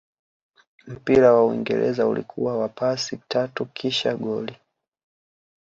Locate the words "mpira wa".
0.87-1.43